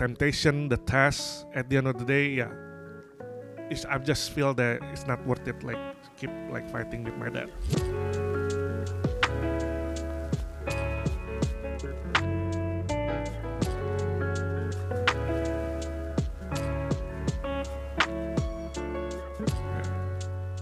[0.00, 1.44] temptation, the test.
[1.52, 2.48] At the end of the day, yeah,
[3.68, 5.62] it's, I just feel that it's not worth it.
[5.62, 5.76] Like
[6.16, 7.50] keep like fighting with my dad.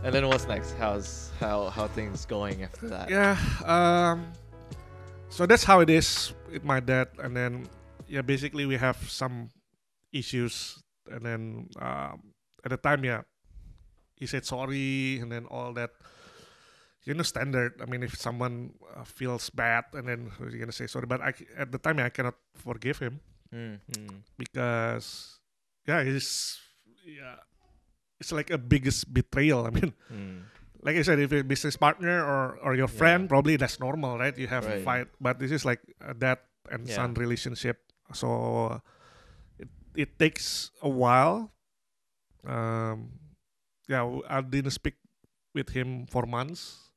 [0.02, 0.74] And then what's next?
[0.74, 3.08] How's how how things going after that?
[3.08, 3.38] Yeah.
[3.64, 4.32] Um.
[5.28, 7.68] So that's how it is with my dad, and then
[8.08, 9.50] yeah, basically we have some
[10.12, 12.32] issues, and then um,
[12.64, 13.22] at the time, yeah,
[14.16, 15.90] he said sorry, and then all that.
[17.04, 17.80] You know, standard.
[17.80, 21.32] I mean, if someone uh, feels bad, and then you're gonna say sorry, but I,
[21.56, 25.40] at the time, I cannot forgive him Mm, mm, because,
[25.88, 26.60] yeah, he's
[27.06, 27.40] yeah,
[28.20, 29.64] it's like a biggest betrayal.
[29.64, 30.42] I mean, mm.
[30.82, 34.18] like I said, if you're a business partner or, or your friend, probably that's normal,
[34.18, 34.36] right?
[34.36, 36.38] You have a fight, but this is like a dad
[36.70, 36.96] and Yeah.
[36.96, 38.28] son relationship, so
[38.72, 38.78] uh,
[39.58, 41.50] it it takes a while.
[42.46, 43.12] Um,
[43.88, 44.94] yeah, I didn't speak
[45.54, 46.92] with him for months,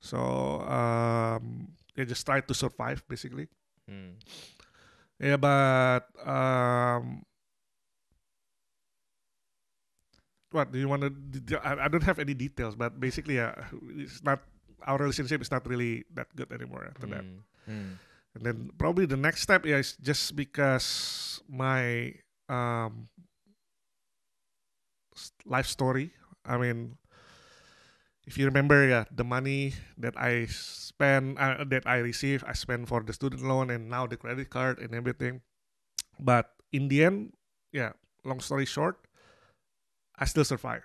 [0.00, 0.18] so
[0.66, 3.48] um, I just tried to survive basically.
[3.90, 4.18] Mm.
[5.18, 7.22] Yeah, but um,
[10.50, 11.12] what do you want to?
[11.62, 13.54] I, I don't have any details, but basically, yeah,
[13.96, 14.42] it's not
[14.86, 17.24] our relationship is not really that good anymore after that.
[17.24, 17.38] Mm,
[17.70, 17.92] mm.
[18.34, 22.14] And then probably the next step yeah, is just because my
[22.48, 23.08] um
[25.44, 26.12] life story.
[26.44, 26.96] I mean,
[28.26, 32.88] if you remember, yeah, the money that I spend, uh, that I receive, I spend
[32.88, 35.42] for the student loan and now the credit card and everything.
[36.20, 37.34] But in the end,
[37.72, 37.92] yeah,
[38.24, 38.98] long story short,
[40.18, 40.84] I still survive.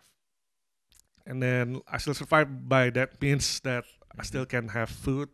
[1.26, 3.86] And then I still survive by that means that
[4.18, 5.30] I still can have food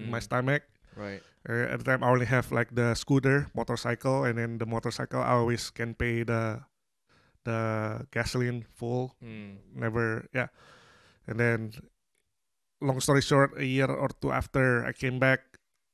[0.00, 0.22] in my Mm.
[0.22, 0.62] stomach.
[0.96, 1.22] Right.
[1.48, 5.20] Uh, at the time, I only have like the scooter, motorcycle, and then the motorcycle
[5.20, 6.62] I always can pay the
[7.44, 9.14] the gasoline full.
[9.22, 9.60] Mm.
[9.74, 10.48] Never, yeah.
[11.26, 11.72] And then,
[12.80, 15.40] long story short, a year or two after I came back,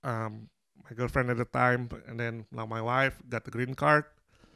[0.04, 0.48] um,
[0.84, 4.04] my girlfriend at the time, and then now my wife got the green card.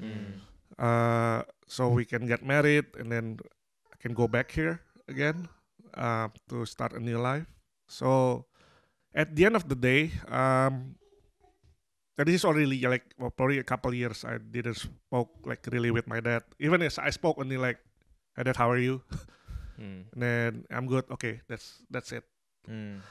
[0.00, 0.38] Mm.
[0.78, 3.38] Uh, so we can get married, and then
[3.92, 5.48] I can go back here again
[5.94, 7.46] uh, to start a new life.
[7.86, 8.46] So
[9.14, 10.96] at the end of the day, um,
[12.18, 16.06] this is already like well, probably a couple years I didn't spoke like really with
[16.06, 16.42] my dad.
[16.58, 17.78] Even as I spoke only like,
[18.36, 19.02] "Hey dad, how are you?"
[19.74, 20.06] Mm.
[20.14, 21.02] And then I'm good.
[21.10, 22.22] Okay, that's that's it.
[22.70, 23.02] Mm.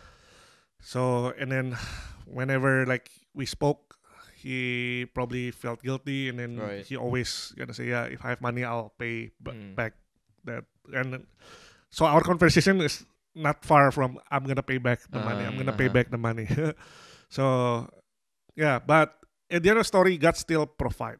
[0.79, 1.75] So and then
[2.23, 3.99] whenever like we spoke,
[4.39, 6.85] he probably felt guilty, and then Right.
[6.87, 9.75] he always gonna say, "Yeah, if I have money, I'll pay b- Mm.
[9.75, 9.99] back
[10.47, 10.63] that."
[10.95, 11.27] And then-
[11.91, 13.03] so our conversation is
[13.35, 15.43] not far from I'm gonna pay back the money.
[15.45, 15.93] I'm gonna pay Uh-huh.
[15.93, 16.47] back the money.
[17.29, 17.87] so
[18.55, 19.15] yeah, but
[19.49, 21.19] at the end of the story, God still provide.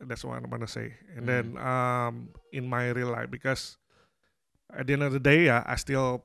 [0.00, 0.94] That's what I'm gonna say.
[1.16, 1.64] And then Mm.
[1.64, 2.14] um,
[2.52, 3.78] in my real life, because
[4.72, 6.24] at the end of the day, yeah, I still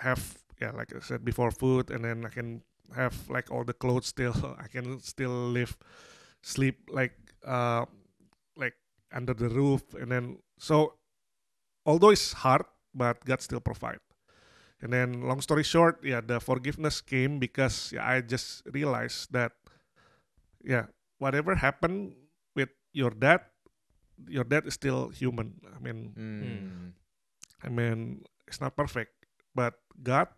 [0.00, 2.62] have yeah, like I said before, food, and then I can
[2.94, 4.34] have like all the clothes still.
[4.60, 5.76] I can still live,
[6.42, 7.12] sleep like
[7.46, 7.86] uh,
[8.56, 8.74] like
[9.12, 10.94] under the roof, and then so
[11.86, 12.64] although it's hard,
[12.94, 13.98] but God still provide.
[14.82, 19.52] And then long story short, yeah, the forgiveness came because yeah, I just realized that
[20.64, 20.86] yeah,
[21.18, 22.14] whatever happened
[22.56, 23.40] with your dad,
[24.28, 25.60] your dad is still human.
[25.68, 26.92] I mean, Mm.
[27.62, 29.12] I mean, it's not perfect,
[29.54, 30.28] but God,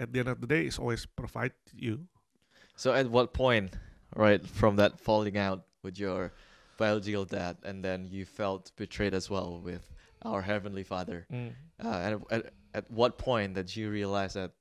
[0.00, 2.08] at the end of the day, is always provide you.
[2.76, 3.76] So at what point,
[4.16, 6.32] right, from that falling out with your
[6.78, 9.92] biological dad, and then you felt betrayed as well with
[10.24, 11.26] our heavenly Father?
[11.30, 11.52] Mm.
[11.84, 14.52] Uh, and at, at what point did you realize that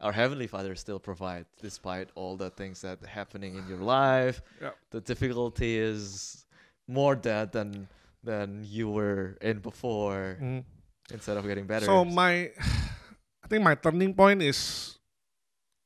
[0.00, 4.40] our heavenly Father still provides, despite all the things that are happening in your life?
[4.60, 4.70] Yeah.
[4.90, 6.46] The difficulty is
[6.86, 7.88] more that than
[8.22, 10.38] than you were in before.
[10.40, 10.64] Mm.
[11.10, 11.86] Instead of getting better.
[11.86, 12.52] So my,
[13.42, 14.98] I think my turning point is,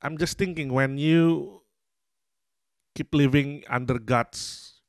[0.02, 1.62] I'm just thinking when you
[2.94, 4.80] keep living under God's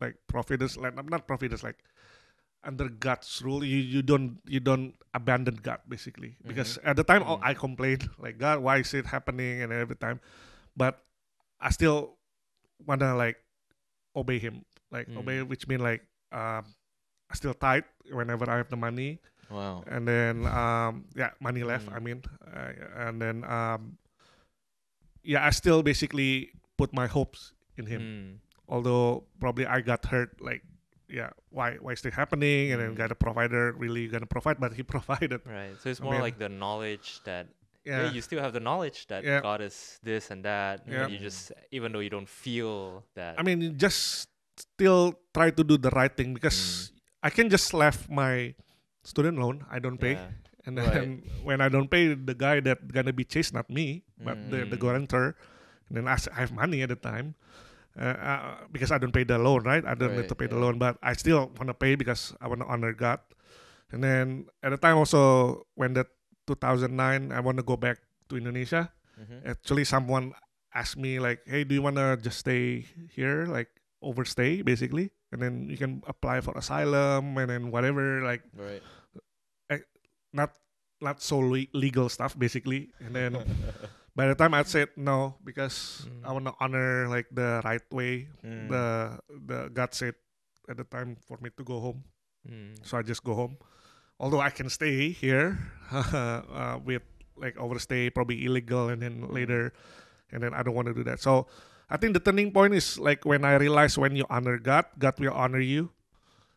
[0.00, 1.78] like providence, like not providence, like
[2.64, 7.22] under God's rule, you you don't you don't abandon God basically because at the time
[7.24, 7.46] oh, Mhm.
[7.46, 10.20] I complained like God, why is it happening and every time,
[10.76, 11.00] but
[11.60, 12.18] I still
[12.84, 13.38] wanna like
[14.14, 15.16] obey Him, like Mm.
[15.22, 16.02] obey, which mean like
[16.32, 16.66] um,
[17.30, 19.18] I still tithe whenever I have the money
[19.50, 19.82] wow.
[19.88, 21.96] and then um yeah money left Mm.
[21.96, 22.72] i mean uh,
[23.08, 23.96] and then um
[25.22, 28.28] yeah i still basically put my hopes in him Mm.
[28.68, 30.62] although probably i got hurt like
[31.08, 32.96] yeah why why is this happening and then Mm.
[33.00, 35.72] got a provider really gonna provide but he provided Right.
[35.80, 37.48] So it's I more mean- like the knowledge that
[37.84, 38.02] yeah.
[38.04, 39.40] yeah you still have the knowledge that Yeah.
[39.40, 40.84] God is this and that.
[40.84, 41.04] Yeah.
[41.08, 43.40] And you just even though you don't feel that.
[43.40, 44.28] i mean just
[44.58, 46.36] still try to do the right thing Mm.
[46.36, 46.92] because
[47.24, 48.54] I can just left my
[49.02, 49.66] student loan.
[49.70, 50.14] I don't pay,
[50.66, 50.92] and Right.
[50.92, 51.08] then
[51.42, 54.76] when I don't pay, the guy that gonna be chased not me, but the the
[54.78, 54.82] Mm.
[54.84, 55.34] guarantor.
[55.88, 57.34] And then I have money at the time.
[57.98, 59.82] Uh, uh, because I don't pay the loan, right?
[59.84, 62.46] I don't need to pay the loan, but I still want to pay because I
[62.46, 63.18] want to honor God.
[63.90, 66.06] And then at the time also when that
[66.46, 67.98] 2009, I want to go back
[68.30, 68.92] to Indonesia.
[69.18, 69.42] Mhm.
[69.50, 70.30] Actually, someone
[70.70, 73.68] asked me like, "Hey, do you want to just stay here, like
[73.98, 78.84] overstay, basically, and then you can apply for asylum and then whatever, like Right.
[80.32, 80.52] not
[81.00, 83.32] not so le- legal stuff, basically." And then
[84.18, 86.34] by the time I said no because I Mm.
[86.34, 88.26] want to honor like the right way.
[88.42, 88.66] Mm.
[88.66, 88.84] The
[89.30, 90.18] the God said
[90.66, 92.02] at the time for me to go home.
[92.42, 92.74] Mm.
[92.82, 93.54] so I just go home.
[94.18, 95.54] Although I can stay here
[95.94, 97.06] uh, with
[97.38, 99.70] like overstay, probably illegal, and then later,
[100.34, 101.22] and then I don't want to do that.
[101.22, 101.46] So
[101.86, 105.14] I think the turning point is like when I realize when you honor God, God
[105.22, 105.94] will honor you,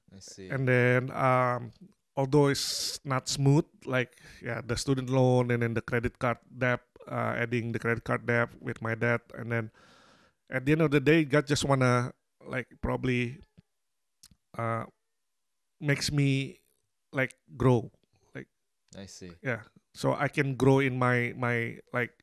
[0.10, 0.50] I see.
[0.50, 1.70] and then um,
[2.18, 6.82] although it's not smooth, like yeah, the student loan and then the credit card debt,
[7.10, 9.72] uh, adding the credit card debt with my dad, and then
[10.50, 12.14] at the end of the day, God just wanna
[12.46, 13.38] like probably
[14.58, 14.84] uh,
[15.80, 16.60] makes me
[17.14, 17.92] like grow.
[18.36, 18.48] Like
[18.98, 19.32] I see.
[19.44, 19.62] yeah.
[19.94, 22.16] So i can grow in my my like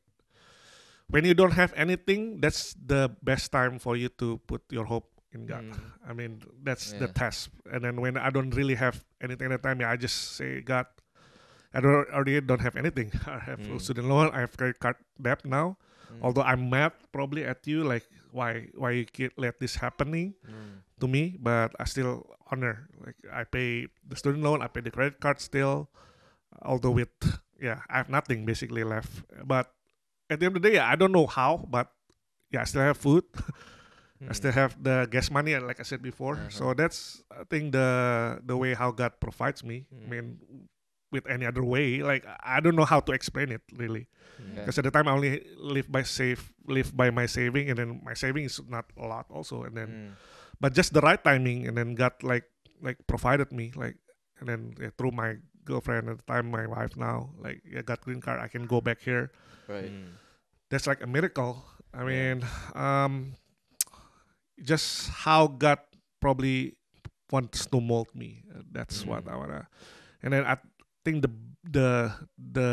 [1.13, 5.05] when you don't have anything that's the best time for you to put your hope
[5.37, 5.65] in god.
[5.69, 5.77] Mm.
[6.09, 7.51] i mean that's the test.
[7.71, 10.63] And then when i don't really have anything at the time yeah, i just say
[10.65, 10.87] god
[11.75, 13.81] i don't already don't have anything i have Mm.
[13.81, 15.77] student loan i have credit card debt now
[16.09, 16.25] Mm.
[16.25, 20.81] although i'm mad probably at you like why why you keep let this happening Mm.
[21.01, 22.89] to me, but I still honor.
[22.99, 25.87] Like I pay the student loan, I pay the credit card still,
[26.63, 27.13] although with
[27.61, 29.23] yeah, I have nothing basically left.
[29.47, 29.71] But
[30.31, 31.93] at the end of the day, yeah, I don't know how, but
[32.51, 33.23] yeah, I still have food.
[34.29, 36.35] I still have the gas money, like I said before.
[36.35, 36.51] Uh-huh.
[36.51, 39.87] So that's I think the the way how God provides me.
[39.93, 40.09] I Mm.
[40.11, 40.25] mean,
[41.11, 44.09] with any other way, like I don't know how to explain it really.
[44.37, 44.55] Mm.
[44.55, 44.61] Yeah.
[44.63, 48.01] Because at the time I only live by save, live by my saving, and then
[48.05, 50.11] my saving is not a lot also, and then Mm.
[50.61, 52.45] but just the right timing and then God like
[52.83, 53.97] like provided me like
[54.39, 58.01] and then yeah, through my girlfriend at the time my wife now like yeah got
[58.01, 59.31] green card I can go back here
[59.69, 59.91] Right.
[59.93, 60.17] Mm.
[60.71, 61.61] that's like a miracle
[61.93, 62.47] I mean
[62.79, 63.35] um
[64.63, 65.79] just how God
[66.21, 66.75] probably
[67.31, 69.33] wants to mold me that's what Mm.
[69.33, 69.63] I wanna
[70.23, 70.57] and then I
[71.09, 71.33] think the
[71.65, 71.89] the
[72.37, 72.69] the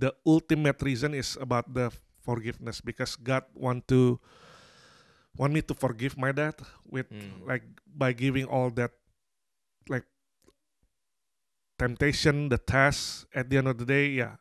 [0.00, 1.92] the ultimate reason is about the
[2.24, 4.16] forgiveness because God want to
[5.36, 6.56] want me to forgive my dad
[6.88, 7.44] with Mm.
[7.44, 8.96] like by giving all that
[9.92, 10.08] like
[11.78, 14.36] temptation the test at the end of the day yeah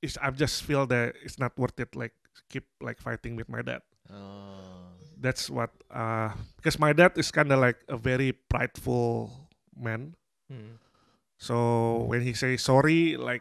[0.00, 2.14] it's i just feel that it's not worth it like
[2.48, 4.92] keep like fighting with my dad Oh.
[5.20, 9.30] that's what uh because my dad is kind of like a very prideful
[9.76, 10.14] man
[10.52, 10.76] Mm.
[11.40, 13.40] so when he say sorry like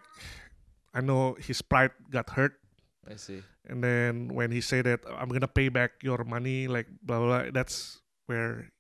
[0.96, 2.56] i know his pride got hurt
[3.04, 3.44] I see.
[3.68, 7.28] and then when he say that i'm gonna pay back your money like blah blah,
[7.44, 8.00] blah that's
[8.32, 8.72] where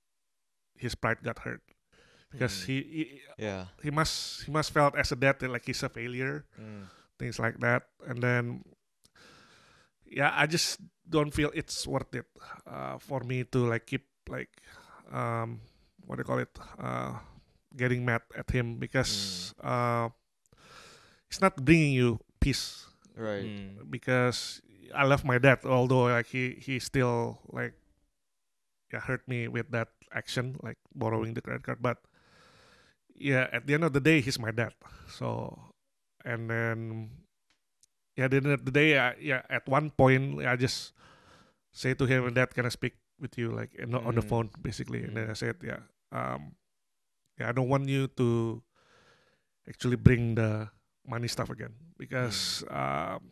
[0.80, 1.60] his pride got hurt
[2.32, 2.66] because Mm.
[2.72, 3.04] he, he
[3.36, 3.66] Yeah.
[3.84, 6.88] he must he must felt as a dad that, like he's a failure Mm.
[7.20, 8.64] things like that and then
[10.08, 10.80] yeah i just
[11.10, 12.26] don't feel it's worth it
[12.68, 14.50] uh, for me to like keep like
[15.12, 15.60] um
[16.08, 17.20] what do you call it uh
[17.76, 20.10] getting mad at him because uh
[21.30, 23.48] it's not bringing you peace Right.
[23.52, 23.92] Mm.
[23.92, 24.62] because
[24.96, 27.76] I love my dad, although like he he still like
[28.92, 31.80] yeah hurt me with that action, like borrowing the credit card.
[31.84, 32.00] But
[33.16, 34.74] yeah, at the end of the day, he's my dad.
[35.08, 35.76] So
[36.26, 37.10] and then
[38.16, 40.94] yeah, at the end of the day, I, yeah, at one point I just
[41.72, 44.30] say to him, "Dad, can I speak with you like in, on the Mm.
[44.30, 45.38] phone, basically?" And then I Mm.
[45.38, 46.61] said, "Yeah, um, yeah,
[47.44, 48.62] I don't want you to
[49.68, 50.70] actually bring the
[51.08, 53.32] money stuff again because um,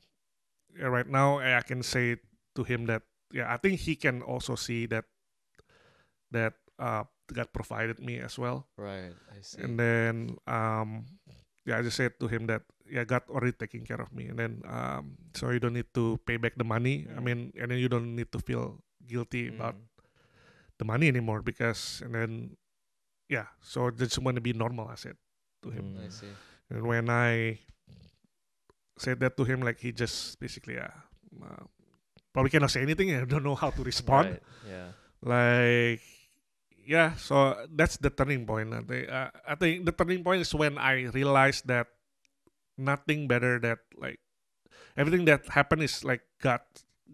[0.77, 2.17] yeah, right now I can say
[2.55, 5.05] to him that yeah, I think he can also see that
[6.31, 9.13] that uh, God provided me as well, Right.
[9.29, 9.61] I see.
[9.61, 11.05] and then um,
[11.65, 14.37] yeah, I just said to him that yeah, God already taking care of me, and
[14.39, 17.05] then um, so you don't need to pay back the money.
[17.09, 17.23] I Mm.
[17.23, 19.85] mean, and then you don't need to feel guilty about Mm.
[20.81, 22.31] the money anymore because and then
[23.29, 24.89] yeah, so just want to be normal.
[24.89, 25.15] I said
[25.61, 25.95] to him.
[25.95, 26.05] Mm.
[26.05, 26.33] I see.
[26.69, 27.59] And when I
[28.97, 30.91] said that to him, like he just basically, yeah,
[31.37, 31.63] uh,
[32.33, 33.13] probably cannot say anything.
[33.15, 34.41] I don't know how to respond.
[34.41, 34.43] Right.
[34.67, 34.89] Yeah.
[35.21, 36.01] Like,
[36.85, 38.73] yeah, so that's the turning point.
[38.73, 41.87] I think, uh, I think the turning point is when I realized that
[42.77, 44.19] nothing better that like
[44.97, 46.61] everything that happened is like God,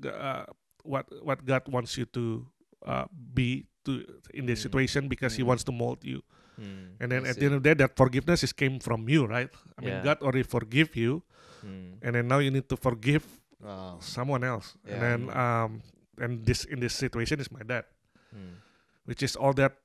[0.07, 0.45] uh,
[0.83, 2.47] what what God wants you to
[2.85, 4.63] uh, be to in this Mm.
[4.69, 5.47] situation because he Mm.
[5.53, 6.21] wants to mold you.
[6.59, 6.99] Mm.
[6.99, 7.39] And then I at see.
[7.41, 9.51] the end of the day, that forgiveness is came from you, right?
[9.77, 10.03] I mean, Yeah.
[10.03, 11.23] God already forgive you,
[11.65, 11.99] Mm.
[12.01, 13.23] and then now you need to forgive
[13.59, 13.99] Wow.
[13.99, 14.75] someone else.
[14.85, 14.93] Yeah.
[14.93, 15.69] And then um,
[16.17, 17.85] and this in this situation is my dad,
[18.31, 18.63] Mm.
[19.03, 19.79] which is all that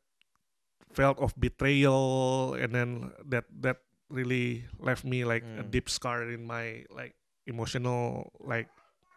[0.95, 5.71] felt of betrayal, and then that that really left me like a Mm.
[5.71, 7.15] deep scar in my like
[7.47, 8.67] emotional like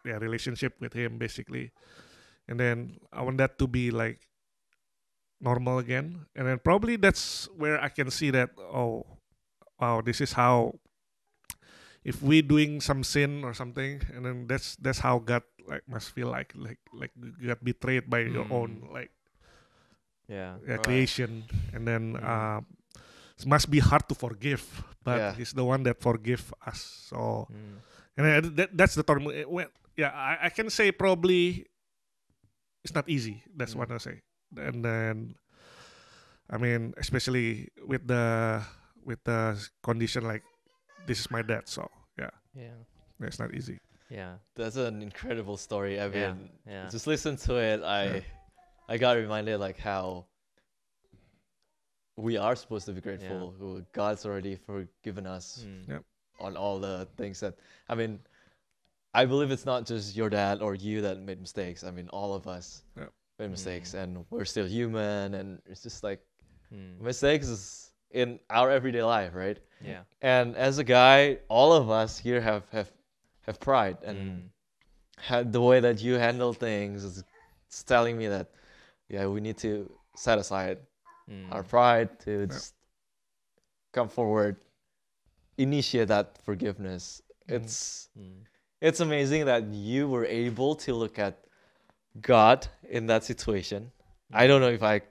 [0.06, 1.70] yeah relationship with him basically.
[2.48, 4.22] And then I want that to be like
[5.42, 9.06] normal again, and then probably that's where I can see that oh
[9.80, 10.80] wow this is how
[12.04, 16.12] if we doing some sin or something and then that's that's how god like must
[16.12, 19.12] feel like like like you got betrayed by your own like
[20.28, 20.56] Yeah.
[20.64, 20.84] yeah, Right.
[20.84, 21.44] creation
[21.76, 22.24] and then Mm.
[22.24, 22.60] uh,
[23.40, 24.64] it must be hard to forgive
[25.04, 25.34] but Yeah.
[25.36, 26.80] he's the one that forgive us
[27.12, 27.76] so Mm.
[28.16, 29.68] and then that, that's the term when,
[30.00, 31.68] yeah I, I can say probably
[32.84, 33.80] it's not easy that's Mm.
[33.84, 34.20] what i say
[34.58, 35.36] and then
[36.50, 38.62] i mean especially with the
[39.06, 40.44] with the condition like
[41.08, 42.78] this is my dad so yeah Yeah.
[43.22, 43.80] it's not easy
[44.14, 44.38] Yeah.
[44.56, 45.98] That's an incredible story.
[45.98, 46.86] I mean, Yeah.
[46.92, 47.82] just listen to it.
[47.82, 48.22] I
[48.86, 50.28] I got reminded like how
[52.16, 53.56] we are supposed to be grateful.
[53.58, 55.88] Who God's already forgiven us Mm.
[55.90, 56.00] Yeah.
[56.40, 57.58] on all the things that
[57.90, 58.20] I mean.
[59.16, 61.84] I believe it's not just your dad or you that made mistakes.
[61.84, 63.10] I mean, all of us Yeah.
[63.40, 65.34] Made mistakes, and we're still human.
[65.34, 66.22] And it's just like
[66.74, 67.00] Mm.
[67.02, 69.60] mistakes is in our everyday life, right?
[69.82, 70.04] Yeah.
[70.22, 72.92] And as a guy, all of us here have have
[73.42, 74.50] have pride, and Mm.
[75.18, 77.24] had the way that you handle things is
[77.68, 78.48] it's telling me that
[79.10, 80.80] yeah, we need to set aside
[81.30, 81.52] Mm.
[81.52, 82.74] our pride to just
[83.92, 84.58] come forward,
[85.58, 87.22] initiate that forgiveness.
[87.48, 88.46] It's Mm.
[88.82, 91.46] it's amazing that you were able to look at
[92.22, 93.92] God in that situation.
[94.32, 95.02] I don't know if I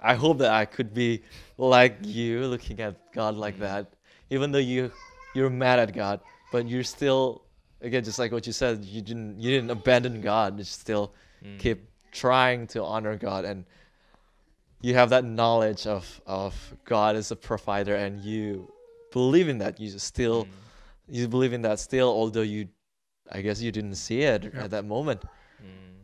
[0.00, 1.22] I hope that I could be
[1.58, 3.92] like you looking at God like that.
[4.30, 4.90] Even though you
[5.34, 6.20] you're mad at God,
[6.52, 7.42] but you're still
[7.82, 10.58] again just like what you said, you didn't you didn't abandon God.
[10.58, 11.12] You still
[11.44, 11.58] Mm.
[11.58, 13.64] keep trying to honor God and
[14.82, 18.70] you have that knowledge of of God as a provider and you
[19.12, 19.80] believe in that.
[19.80, 20.50] You still Mm.
[21.08, 22.68] you believe in that still although you
[23.32, 24.64] I guess you didn't see it Yeah.
[24.64, 25.22] at that moment.
[25.62, 25.99] Mm.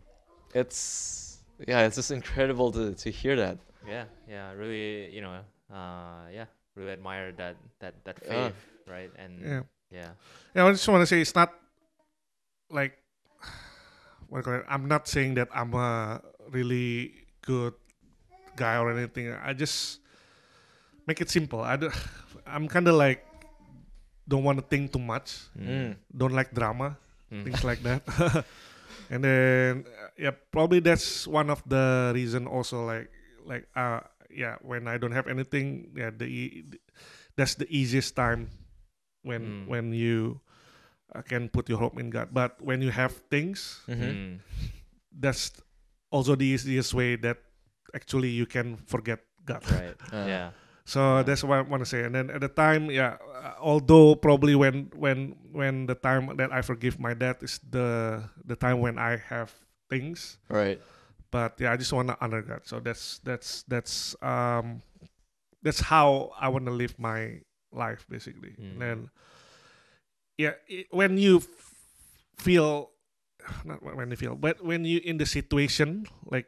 [0.54, 3.58] It's yeah, it's just incredible to to hear that.
[3.86, 4.04] Yeah.
[4.28, 4.52] Yeah.
[4.52, 5.40] Really, you know,
[5.72, 8.30] uh, yeah, really admire that that that Yeah.
[8.50, 9.10] faith, right?
[9.18, 10.10] And yeah yeah.
[10.54, 11.54] yeah i just want to say it's not
[12.74, 12.98] like
[14.28, 14.66] what call it?
[14.66, 16.18] i'm not saying that i'm a
[16.50, 17.14] really
[17.46, 17.70] good
[18.58, 20.02] guy or anything i just
[21.06, 21.86] make it simple i do,
[22.50, 23.22] i'm kind of like
[24.26, 25.94] don't want to think too much Mm.
[26.10, 26.98] don't like drama
[27.30, 27.44] Mm.
[27.46, 28.02] things like that
[29.10, 33.10] and then uh, yeah probably that's one of the reason also like
[33.46, 36.64] like uh yeah when i don't have anything yeah the e-
[37.36, 38.48] that's the easiest time
[39.22, 39.66] when Mm.
[39.68, 40.40] when you
[41.14, 44.02] uh, can put your hope in god but when you have things Mm-hmm.
[44.02, 44.32] Mm.
[45.18, 45.50] that's
[46.10, 47.38] also the easiest way that
[47.94, 49.96] actually you can forget god Right.
[50.12, 50.48] Uh, yeah.
[50.86, 52.06] So that's what I want to say.
[52.06, 56.54] And then at the time, yeah, uh, although probably when when when the time that
[56.54, 59.50] I forgive my dad is the the time when I have
[59.90, 60.78] things, Right.
[61.34, 62.62] but yeah, I just want to honor God.
[62.64, 64.80] So that's that's that's um
[65.62, 67.42] that's how I want to live my
[67.74, 68.54] life basically.
[68.54, 68.70] Mm.
[68.70, 68.98] And then
[70.38, 71.74] yeah, i when you f-
[72.38, 72.94] feel
[73.66, 76.46] not when you feel, but when you in the situation like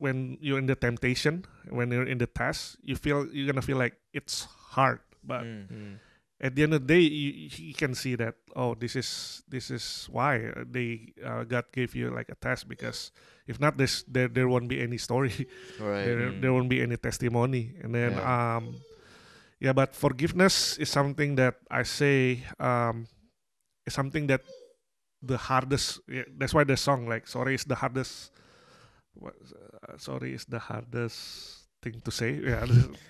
[0.00, 3.76] when you're in the temptation, when you're in the test, you feel you're gonna feel
[3.76, 5.68] like it's hard, but Mm.
[5.68, 5.94] Mm.
[6.40, 9.68] at the end of the day, you, you can see that oh, this is this
[9.70, 13.12] is why they uh, God gave you like a test because
[13.46, 15.36] if not this, there there won't be any story,
[15.78, 16.04] Right.
[16.08, 16.40] there Mm.
[16.40, 18.24] there won't be any testimony, and then Yeah.
[18.56, 18.80] um,
[19.60, 23.04] yeah, but forgiveness is something that I say um,
[23.84, 24.40] is something that
[25.20, 26.00] the hardest.
[26.08, 28.32] Yeah, that's why the song like sorry is the hardest.
[29.14, 32.38] What, uh, sorry is the hardest thing to say.
[32.44, 32.64] Yeah,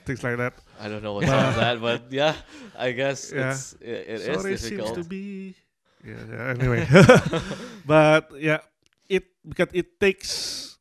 [0.07, 0.55] things like that.
[0.81, 2.35] I don't know what But- that, but yeah,
[2.79, 3.53] I guess Yeah.
[3.53, 4.95] it's it, it is sorry seems difficult.
[4.97, 5.55] to be
[6.01, 6.89] yeah, yeah anyway
[7.85, 8.65] but yeah
[9.09, 10.79] it because it takes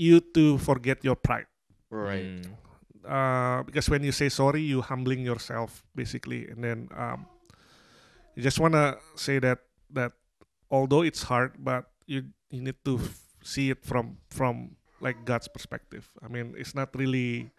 [0.00, 1.44] you to forget your pride
[1.92, 2.40] right.
[2.40, 2.48] Mm.
[3.04, 7.26] uh because when you say sorry you humbling yourself basically and then um
[8.34, 9.60] you just want to say that
[9.92, 10.12] that
[10.72, 15.48] although it's hard but you you need to f- see it from from like God's
[15.48, 17.50] perspective i mean it's not really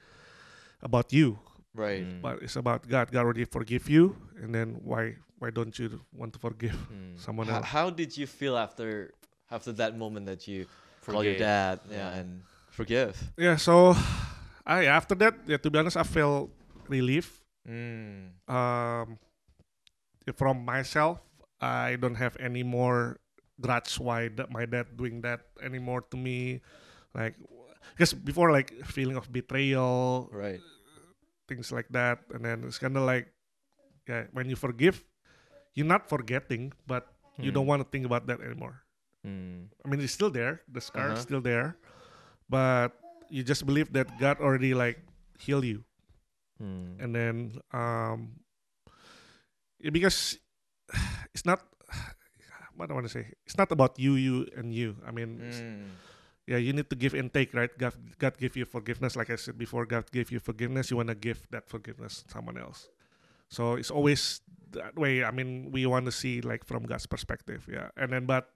[0.82, 1.38] about you
[1.75, 2.06] Right.
[2.06, 2.22] Mm.
[2.22, 6.32] but it's about God God already forgive you and then why why don't you want
[6.34, 7.18] to forgive Mm.
[7.20, 9.12] someone How, else how did you feel after
[9.52, 10.66] after that moment that you
[11.06, 11.80] call your dad?
[11.90, 12.18] Yeah, Yeah.
[12.24, 12.30] and
[12.72, 13.13] forgive?
[13.38, 13.58] Yeah.
[13.58, 13.94] So,
[14.66, 16.50] I after that, yeah, to be honest, I felt
[16.88, 17.44] relief.
[17.68, 18.32] Mm.
[18.48, 19.20] Um,
[20.36, 21.20] from myself,
[21.60, 23.20] I don't have any more
[23.63, 26.60] grudge why that my dad doing that anymore to me,
[27.15, 27.39] like
[27.96, 30.60] because before like feeling of betrayal, Right.
[31.48, 33.32] things like that, and then it's kind of like,
[34.08, 35.03] yeah, when you forgive,
[35.75, 37.08] you're not forgetting, but
[37.39, 37.72] you don't Mm.
[37.75, 38.84] want to think about that anymore.
[39.25, 39.72] Mm.
[39.84, 40.62] I mean, it's still there.
[40.67, 41.27] The scar is Uh-huh.
[41.27, 41.75] still there,
[42.51, 42.91] but
[43.32, 45.00] you just believe that God already like
[45.39, 45.84] heal you,
[46.62, 47.00] Mm.
[47.01, 47.36] and then
[47.75, 48.39] um,
[49.79, 50.39] yeah, because
[51.36, 51.63] it's not.
[52.75, 54.96] What I want to say, it's not about you, you, and you.
[55.06, 55.88] I mean, Mm.
[56.48, 57.70] yeah, you need to give and take, right?
[57.77, 59.86] God, God give you forgiveness, like I said before.
[59.86, 60.89] God gave you forgiveness.
[60.92, 62.89] You want to give that forgiveness to someone else.
[63.50, 65.24] So it's always that way.
[65.24, 67.89] I mean, we want to see like from God's perspective, yeah.
[67.96, 68.50] And then, but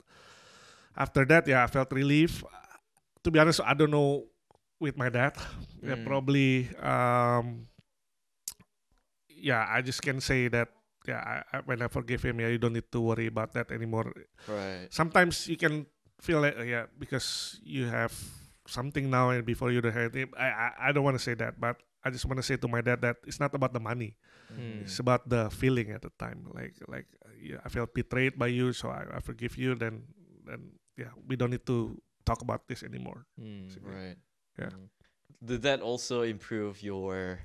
[0.97, 2.43] after that, yeah, I felt relief.
[3.23, 4.25] To be honest, I don't know
[4.79, 5.37] with my dad.
[5.83, 6.05] yeah, Mm.
[6.09, 6.69] probably.
[6.81, 7.67] Um,
[9.29, 10.69] yeah, I just can say that.
[11.07, 13.71] Yeah, I, I, when I forgive him, yeah, you don't need to worry about that
[13.71, 14.11] anymore
[14.47, 14.87] Right.
[14.91, 15.87] sometimes you can
[16.19, 18.11] feel like uh, yeah because you have
[18.67, 20.27] something now and before you don't have it.
[20.35, 22.67] I I, I don't want to say that, but I just want to say to
[22.67, 24.19] my dad that it's not about the money.
[24.51, 24.83] Mm.
[24.83, 26.43] It's about the feeling at the time.
[26.51, 27.07] Like like
[27.39, 29.75] yeah, I felt betrayed by you, so I, I forgive you.
[29.79, 30.03] Then
[30.43, 31.95] then yeah, we don't need to
[32.27, 33.23] talk about this anymore.
[33.39, 33.71] Mm.
[33.71, 34.19] So- Right.
[34.59, 34.75] Yeah.
[34.75, 34.91] Mm.
[35.39, 37.39] Did that also improve your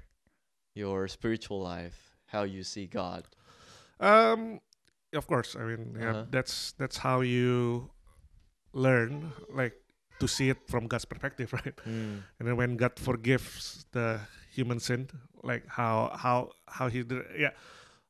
[0.74, 2.16] your spiritual life?
[2.26, 3.28] How you see God?
[4.02, 4.58] Um,
[5.14, 5.54] of course.
[5.54, 6.24] I mean, yeah, Uh-huh.
[6.30, 7.90] that's that's how you
[8.74, 9.76] learn like
[10.20, 11.76] to see it from God's perspective, right?
[11.86, 12.22] Mm.
[12.38, 15.08] and then when God forgives the human sin,
[15.42, 17.54] like how how how he did, yeah.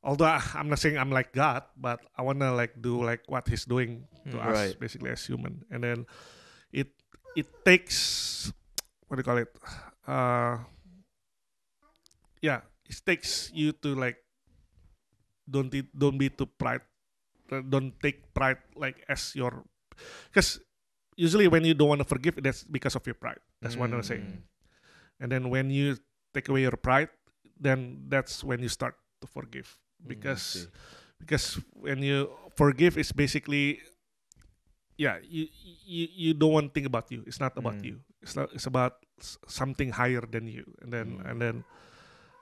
[0.03, 3.47] Although I, I'm not saying I'm like God, but I wanna like do like what
[3.47, 4.47] He's doing to Mm.
[4.49, 4.75] us, Right.
[4.79, 5.63] basically as human.
[5.71, 6.05] And then
[6.71, 6.91] it
[7.35, 8.51] it takes
[9.07, 9.51] what do you call it?
[10.07, 10.59] Uh,
[12.41, 14.17] yeah, it takes you to like
[15.49, 16.81] don't be, don't be too pride,
[17.69, 19.63] don't take pride like as your,
[20.31, 20.59] because
[21.15, 23.39] usually when you don't want to forgive, that's because of your pride.
[23.61, 24.21] That's what I'm saying.
[24.25, 24.41] Mm.
[25.19, 25.97] And then when you
[26.33, 27.09] take away your pride,
[27.59, 29.69] then that's when you start to forgive.
[30.03, 30.65] Mm, Because see.
[31.19, 32.27] because when you
[32.57, 33.79] forgive, it's basically
[34.97, 35.47] yeah, you
[35.85, 37.23] you you don't want to think about you.
[37.25, 37.85] It's not about Mm.
[37.85, 37.95] you.
[38.21, 38.51] It's not.
[38.53, 38.99] It's about
[39.47, 40.65] something higher than you.
[40.81, 41.29] And then Mm.
[41.29, 41.55] and then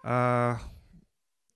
[0.03, 0.57] uh,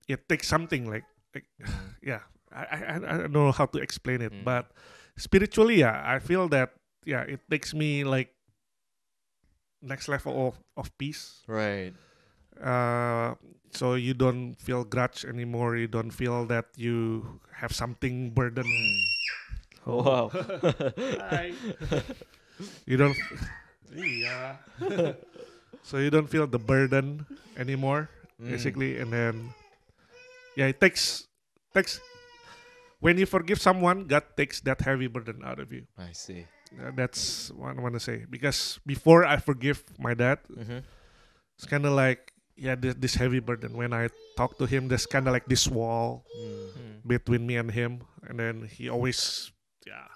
[0.06, 1.04] it takes something like
[1.36, 1.92] like Mm.
[2.00, 2.22] yeah.
[2.48, 4.44] I, I I I don't know how to explain it, Mm.
[4.46, 4.72] but
[5.20, 6.72] spiritually, yeah, I feel that
[7.04, 8.32] yeah, it takes me like
[9.82, 11.92] next level of, of peace Right.
[12.58, 13.34] uh,
[13.70, 17.22] so you don't feel grudge anymore you don't feel that you
[17.60, 18.96] have something burden Mm.
[19.86, 20.02] Oh.
[20.02, 20.24] Wow.
[21.30, 21.52] Hi.
[22.88, 23.14] you don't
[23.94, 24.56] yeah
[25.86, 27.26] so you don't feel the burden
[27.60, 28.08] anymore
[28.42, 28.50] Mm.
[28.52, 29.54] basically and then
[30.56, 31.28] yeah it takes
[31.74, 32.00] takes
[33.00, 36.46] when you forgive someone god takes that heavy burden out of you I see.
[36.74, 40.80] Uh, that's what i want to say because before i forgive my dad Mm-hmm.
[41.54, 45.06] it's kind of like yeah this, this heavy burden when i talk to him there's
[45.06, 46.66] kind of like this wall Mm.
[46.74, 46.96] Mm.
[47.06, 49.52] between me and him and then he always
[49.86, 50.10] yeah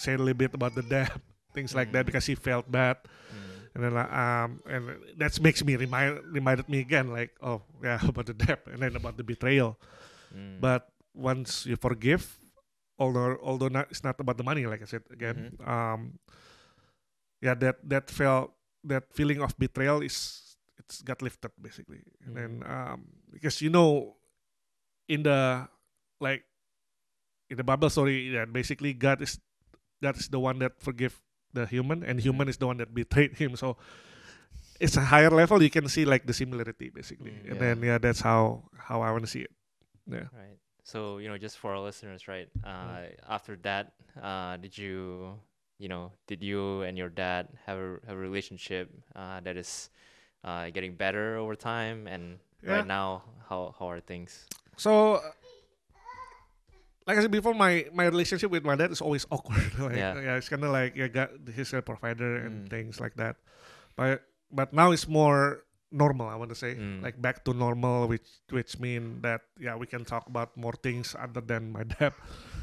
[0.00, 1.12] say a little bit about the debt
[1.54, 2.96] things like that because he felt bad
[3.28, 3.45] Mm.
[3.76, 8.24] And then um and that makes me remind reminded me again like oh yeah about
[8.24, 9.76] the debt and then about the betrayal.
[10.32, 10.58] Mm.
[10.58, 12.24] but once you forgive
[12.98, 16.18] although although not, it's not about the money like i said again um
[17.44, 18.50] yeah that that felt
[18.82, 20.46] that feeling of betrayal is
[20.78, 22.02] it's got lifted basically.
[22.24, 24.16] And then um because you know
[25.08, 25.68] in the
[26.20, 26.44] like
[27.50, 29.38] in the bible story that basically god is
[30.02, 31.18] god is the one that forgive
[31.52, 33.76] the human and human is the one that betrayed him so
[34.80, 37.60] it's a higher level you can see like the similarity basically Mm, and yeah.
[37.60, 39.50] then yeah that's how how i want to see it
[40.06, 40.58] yeah Right.
[40.84, 42.46] So you know, just for our listeners, right?
[42.62, 42.70] Mm.
[42.70, 45.34] Uh, after that, uh, did you,
[45.82, 48.86] you know, did you and your dad have a, have a relationship
[49.18, 49.90] uh, that is
[50.44, 52.06] uh, getting better over time?
[52.06, 52.78] And Yeah.
[52.78, 54.46] right now, how how are things?
[54.78, 55.18] So,
[57.06, 59.70] like I said before, my my relationship with my dad is always awkward.
[59.78, 60.18] like, Yeah.
[60.20, 60.36] yeah.
[60.36, 62.70] it's kind of like yeah, got he's a provider and Mm.
[62.70, 63.36] things like that.
[63.96, 65.64] But but now it's more
[65.94, 66.26] normal.
[66.28, 67.00] I want to say Mm.
[67.02, 71.14] like back to normal, which which mean that yeah, we can talk about more things
[71.14, 72.12] other than my dad.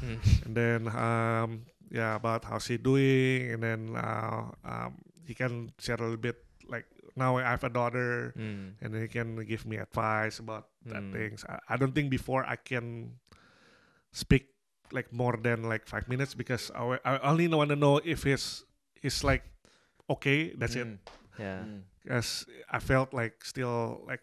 [0.04, 0.20] Mm.
[0.46, 5.96] and then um yeah, about how's he doing, and then uh, um he can share
[5.96, 6.36] a little bit
[6.68, 6.84] like
[7.16, 8.76] now I have a daughter Mm.
[8.82, 11.12] and he can give me advice about that Mm.
[11.16, 11.44] things.
[11.48, 13.16] I, I don't think before I can
[14.14, 14.46] speak
[14.94, 18.62] like more than like five minutes because I, I only want to know if he's
[19.02, 19.42] he's like
[20.08, 20.54] okay.
[20.54, 20.86] That's it.
[20.86, 20.98] Mm,
[21.38, 21.64] Yeah.
[21.66, 24.22] mm, Because I felt like still like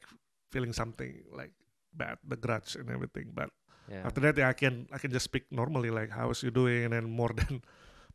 [0.51, 1.51] feeling something like
[1.93, 3.34] bad, the grudge and everything.
[3.36, 3.51] But
[3.91, 4.08] Yeah.
[4.08, 6.93] after that, yeah, I can I can just speak normally, like how's you doing, and
[6.93, 7.62] then more than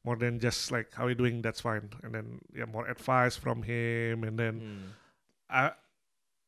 [0.07, 1.91] more than just like how you doing, that's fine.
[2.03, 4.87] And then yeah, more advice from him, and then Mm.
[5.51, 5.73] I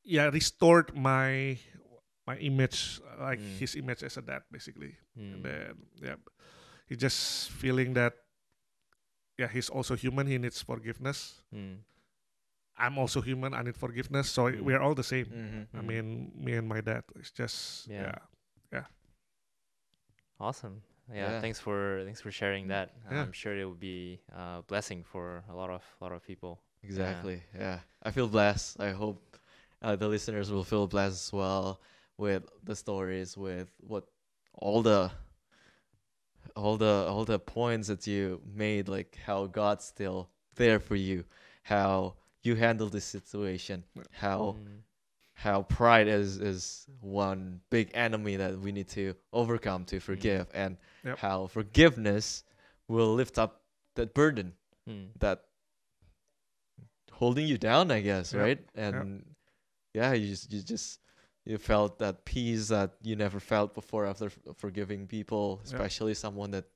[0.04, 1.58] yeah restored my
[2.28, 3.56] my image, like Mm.
[3.56, 4.92] his image as a dad, basically.
[5.16, 5.42] And Mm.
[5.48, 5.72] then
[6.04, 6.18] yeah,
[6.88, 8.12] he just feeling that
[9.40, 10.26] yeah he's also human.
[10.28, 11.40] He needs forgiveness.
[11.54, 11.80] Mm.
[12.78, 13.54] I'm also human.
[13.54, 14.28] I need forgiveness.
[14.30, 14.60] So Mm.
[14.66, 15.26] we're all the same.
[15.26, 15.62] mhm.
[15.74, 15.86] I Mm.
[15.90, 16.06] mean,
[16.44, 17.02] me and my dad.
[17.16, 18.18] It's just Yeah.
[18.72, 18.86] yeah.
[20.40, 20.82] Awesome.
[21.10, 21.40] Yeah, Yeah.
[21.40, 22.92] Thanks for thanks for sharing that.
[23.10, 23.22] Yeah.
[23.22, 26.60] I'm sure it will be a blessing for a lot of lot of people.
[26.82, 27.42] Exactly.
[27.54, 27.80] Yeah.
[28.02, 28.78] I feel blessed.
[28.80, 29.18] I hope
[29.82, 31.80] uh, the listeners will feel blessed as well
[32.18, 34.04] with the stories, with what
[34.52, 35.10] all the
[36.56, 41.24] all the all the points that you made, like how God's still there for you,
[41.62, 44.82] how you handle this situation, how Mm.
[45.34, 50.76] how pride is is one big enemy that we need to overcome to forgive, and
[51.04, 51.18] Yep.
[51.18, 52.42] how forgiveness
[52.88, 53.62] will lift up
[53.94, 54.54] that burden
[54.88, 55.10] Mm.
[55.20, 55.44] that
[57.12, 58.60] holding you down, I guess, Yep, right?
[58.74, 59.34] And
[59.94, 61.00] yeah, you just you just
[61.48, 66.66] you felt that peace that you never felt before after forgiving people, especially someone that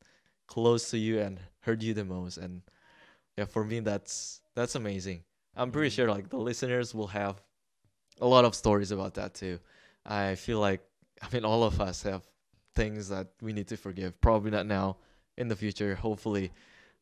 [0.47, 2.39] close to you and hurt you the most.
[2.39, 2.63] And
[3.37, 5.25] yeah, for me, that's that's amazing.
[5.55, 5.97] I'm pretty Mhm.
[5.97, 7.43] sure like the listeners will have
[8.21, 9.59] a lot of stories about that too.
[10.07, 10.81] I feel like
[11.21, 12.23] I mean all of us have
[12.75, 14.19] things that we need to forgive.
[14.21, 14.97] Probably not now,
[15.37, 15.95] in the future.
[15.97, 16.51] Hopefully,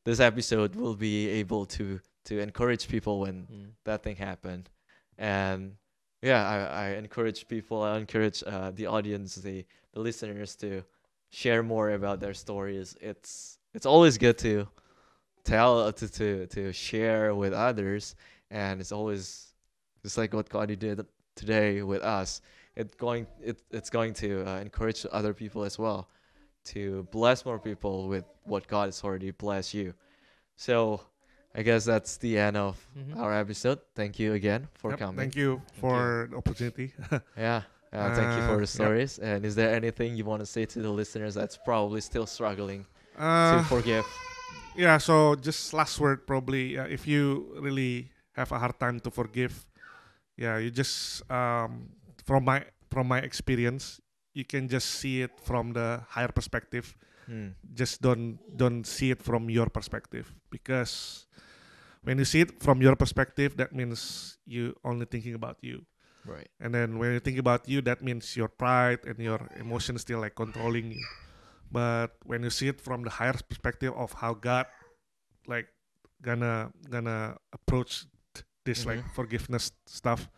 [0.04, 3.70] this episode will be able to to encourage people when Mm.
[3.84, 4.68] that thing happened.
[5.16, 5.76] And
[6.22, 10.82] yeah, I, I encourage people, I encourage uh, the audience, the, the listeners to
[11.30, 12.96] share more about their stories.
[13.00, 14.66] It's it's always good to
[15.44, 18.14] tell uh, to to, to share with others
[18.50, 19.52] and it's always
[20.02, 21.06] just like what Cody did
[21.36, 22.42] today with us.
[22.76, 26.08] It going it, it's going to uh, encourage other people as well
[26.64, 29.94] to bless more people with what God has already blessed you.
[30.56, 31.00] So
[31.54, 33.16] I guess that's the end of Mhm.
[33.18, 33.80] our episode.
[33.94, 35.18] Thank you again for Yep, coming.
[35.18, 36.92] Thank you for the opportunity.
[37.36, 37.62] Yeah.
[37.92, 38.78] Uh, thank you for Uh, the yep.
[38.78, 39.18] stories.
[39.18, 42.86] And is there anything you want to say to the listeners that's probably still struggling
[43.18, 43.22] to
[43.58, 44.06] uh, forgive?
[44.76, 44.98] yeah.
[44.98, 46.78] So just last word, probably.
[46.78, 49.66] Uh, if you really have a hard time to forgive,
[50.38, 51.90] yeah, you just um,
[52.24, 52.62] from my
[52.94, 53.98] from my experience,
[54.34, 56.94] you can just see it from the higher perspective.
[57.30, 57.54] Hmm.
[57.74, 61.26] just don't don't see it from your perspective because
[62.02, 65.84] when you see it from your perspective that means you only thinking about you
[66.24, 66.48] Right.
[66.60, 70.20] and then when you think about you that means your pride and your emotions still
[70.20, 71.02] like controlling you
[71.72, 74.66] but when you see it from the higher perspective of how god
[75.46, 75.68] like
[76.20, 78.04] gonna gonna approach
[78.68, 79.10] this like Mhm.
[79.16, 80.28] forgiveness stuff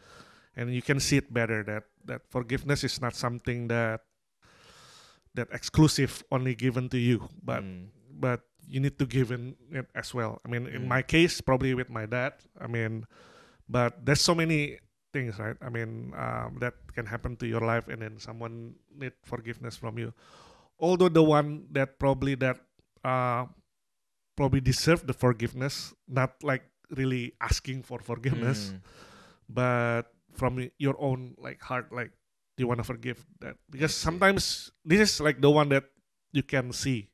[0.54, 4.06] and you can see it better that that forgiveness is not something that
[5.34, 7.88] that exclusive only given to you but Mm.
[8.12, 10.40] but you need to give in it as well.
[10.44, 10.88] I mean, in Mm.
[10.88, 12.34] my case, probably with my dad.
[12.60, 13.06] I mean,
[13.68, 14.78] but there's so many
[15.12, 15.56] things, right?
[15.60, 19.98] I mean, um, that can happen to your life, and then someone need forgiveness from
[19.98, 20.14] you.
[20.78, 22.58] Although the one that probably that
[23.04, 23.46] uh,
[24.36, 26.64] probably deserve the forgiveness, not like
[26.96, 28.80] really asking for forgiveness, Mm.
[29.48, 32.12] but from your own like heart, like
[32.56, 35.84] you want to forgive that because sometimes this is like the one that
[36.32, 37.11] you can see,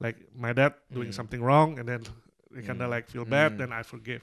[0.00, 1.14] like my dad doing Mm.
[1.14, 2.02] something wrong, and then
[2.50, 2.94] they kind of Mm.
[2.96, 3.58] like feel bad, Mm.
[3.58, 4.22] then I forgive.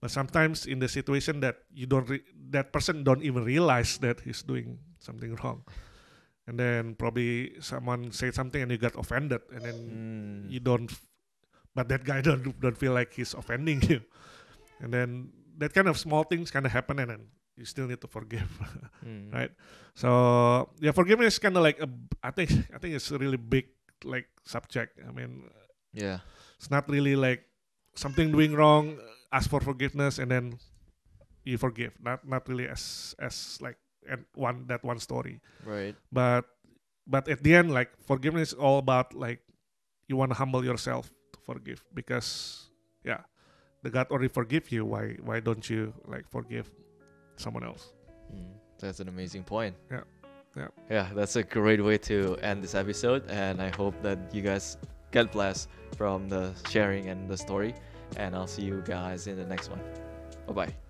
[0.00, 2.24] But sometimes in the situation that you don't, re-
[2.56, 5.62] that person don't even realize that he's doing something wrong,
[6.46, 10.50] and then probably someone said something and you got offended, and then Mm.
[10.50, 11.04] you don't f-
[11.74, 14.02] but that guy don't don't feel like he's offending you
[14.82, 17.22] and then that kind of small things kind of happen and then
[17.54, 18.48] you still need to forgive
[19.06, 19.30] Mm.
[19.30, 19.52] right
[19.94, 20.08] so
[20.82, 21.86] yeah forgiveness is kind of like a
[22.26, 23.70] i think i think it's a really big
[24.04, 25.48] like subject i mean
[25.92, 26.20] Yeah.
[26.58, 27.44] it's not really like
[27.94, 28.98] something doing wrong
[29.32, 30.58] ask for forgiveness and then
[31.44, 35.96] you forgive not not really as as like and one that one story Right.
[36.12, 36.46] but
[37.06, 39.42] but at the end like forgiveness is all about like
[40.06, 42.70] you want to humble yourself to forgive because
[43.04, 43.26] yeah
[43.82, 46.70] the god already forgive you why why don't you like forgive
[47.36, 47.90] someone else
[48.30, 48.54] Mm.
[48.78, 49.74] That's an amazing point.
[49.90, 50.06] Yeah.
[50.56, 50.68] Yeah.
[50.90, 53.28] Yeah, that's a great way to end this episode.
[53.28, 54.76] And I hope that you guys
[55.12, 57.74] get blessed from the sharing and the story.
[58.16, 59.80] And I'll see you guys in the next one.
[60.46, 60.89] Bye bye.